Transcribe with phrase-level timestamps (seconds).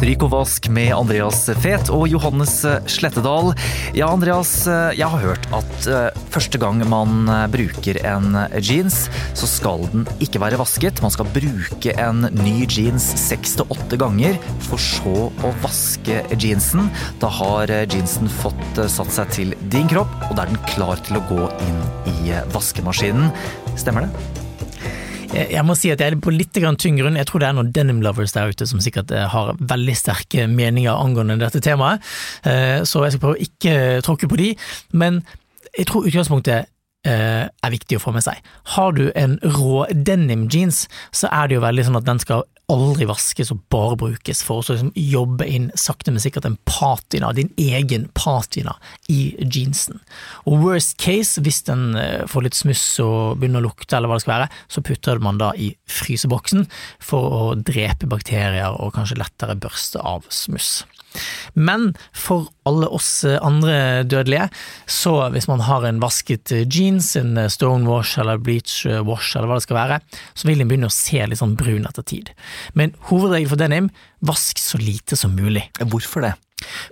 [0.00, 2.54] Stryk og vask med Andreas Fet og Johannes
[2.88, 3.50] Slettedal.
[3.92, 4.64] Ja, Andreas,
[4.96, 9.02] jeg har hørt at eh, første gang man eh, bruker en jeans,
[9.36, 11.04] så skal den ikke være vasket.
[11.04, 14.40] Man skal bruke en ny jeans seks til åtte ganger,
[14.70, 16.88] for så å vaske jeansen.
[17.20, 21.04] Da har eh, jeansen fått satt seg til din kropp, og da er den klar
[21.04, 21.82] til å gå inn
[22.16, 23.34] i vaskemaskinen.
[23.76, 24.48] Stemmer det?
[25.30, 27.18] Jeg må si at jeg er på litt tynn grunn.
[27.18, 30.48] Jeg tror det er noen denim lovers der ute som sikkert eh, har veldig sterke
[30.50, 32.02] meninger angående dette temaet,
[32.48, 33.74] eh, så jeg skal prøve å ikke
[34.06, 34.50] tråkke på de.
[34.90, 35.22] Men
[35.70, 36.70] jeg tror utgangspunktet
[37.06, 38.40] eh, er viktig å få med seg.
[38.74, 42.44] Har du en rå denim jeans, så er det jo veldig sånn at den skal
[42.70, 47.32] aldri vaskes og bare brukes for å liksom jobbe inn sakte, men sikkert en patina,
[47.36, 48.76] din egen patina,
[49.12, 50.00] i jeansen.
[50.46, 54.20] Og worst case, hvis den eh, får litt smuss og begynner å lukte, eller hva
[54.20, 56.66] det skal være, så putter man da i fryseboksen
[57.02, 60.80] for å drepe bakterier og kanskje lettere børste av smuss.
[61.54, 64.48] Men for alle oss andre dødelige,
[64.86, 69.66] så hvis man har en vasket jeans, en stonewash eller bleach wash eller hva det
[69.66, 70.00] skal være,
[70.34, 72.30] så vil den begynne å se litt sånn brun etter tid.
[72.78, 75.66] Men hovedregelen for denim, vask så lite som mulig.
[75.80, 76.36] Hvorfor det?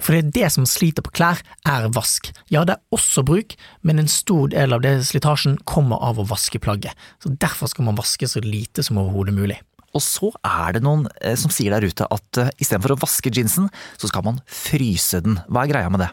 [0.00, 2.30] For det er det som sliter på klær, er vask.
[2.52, 6.28] Ja, det er også bruk, men en stor del av det slitasjen kommer av å
[6.28, 6.96] vaske plagget.
[7.22, 9.60] Så Derfor skal man vaske så lite som overhodet mulig.
[9.98, 13.32] Og så er det noen eh, som sier der ute at uh, istedenfor å vaske
[13.34, 13.68] jeansen,
[13.98, 15.40] så skal man fryse den.
[15.50, 16.12] Hva er greia med det?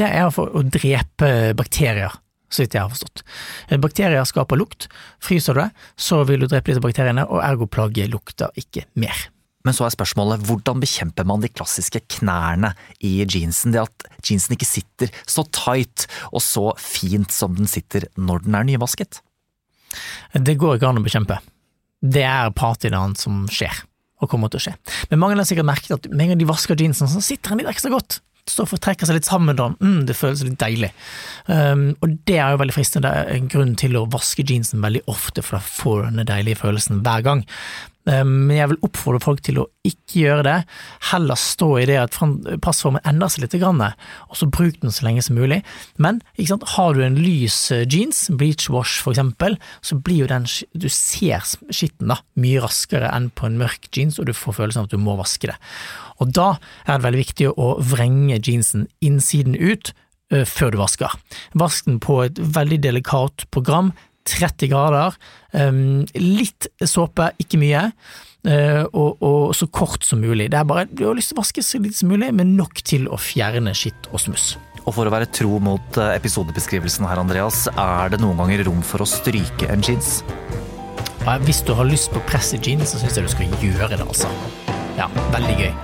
[0.00, 2.16] Det er for å drepe bakterier,
[2.48, 3.22] så vidt jeg har forstått.
[3.68, 4.88] Eh, bakterier skaper lukt.
[5.22, 5.68] Fryser du det,
[6.00, 9.28] så vil du drepe disse bakteriene, og ergo plagget lukter ikke mer.
[9.64, 13.72] Men så er spørsmålet hvordan bekjemper man de klassiske knærne i jeansen?
[13.72, 18.58] Det at jeansen ikke sitter så tight og så fint som den sitter når den
[18.58, 19.22] er nyvasket?
[20.34, 21.38] Det går ikke an å bekjempe
[22.04, 23.82] det er partydagen som skjer,
[24.20, 24.76] og kommer til å skje.
[25.10, 27.64] Men mange har sikkert merket at med en gang de vasker jeansene, så sitter den
[27.64, 28.20] litt ekstra godt.
[28.44, 29.70] Står for å trekke seg litt sammen, da.
[29.80, 30.90] Mm, det føles litt deilig.
[31.48, 33.08] Um, og det er jo veldig fristende.
[33.08, 36.28] Det er en grunn til å vaske jeansen veldig ofte, for da får du den
[36.28, 37.44] deilige følelsen hver gang.
[38.10, 40.56] Ehm, men jeg vil oppfordre folk til å ikke gjøre det,
[41.10, 42.18] heller stå i det at
[42.64, 45.62] passformen endrer seg litt, og så bruk den så lenge som mulig.
[45.96, 46.20] Men
[46.74, 50.44] har du en lys eh, jeans, bleach wash for eksempel, så blir jo den
[50.74, 54.84] Du ser skitten da, mye raskere enn på en mørk jeans, og du får følelsen
[54.84, 55.56] av at du må vaske det.
[56.20, 56.54] Og da
[56.84, 59.94] er det veldig viktig å vrenge jeansen innsiden ut
[60.32, 61.16] eh, før du vasker.
[61.56, 63.94] Vask den på et veldig delikat program
[64.28, 65.18] 30 grader.
[66.18, 67.88] Litt såpe, ikke mye.
[68.44, 70.50] Uh, og, og, så kort som mulig.
[70.52, 72.82] Det er bare, Du har lyst til å vaske så lite som mulig, men nok
[72.84, 74.50] til å fjerne skitt og smuss.
[74.84, 78.84] Og for å være tro mot eh, episodebeskrivelsen her, Andreas, er det noen ganger rom
[78.84, 80.18] for å stryke en jeans?
[81.24, 83.94] Ja, hvis du har lyst på press i jeans, så syns jeg du skal gjøre
[83.96, 84.28] det, altså.
[85.00, 85.74] Ja, veldig gøy.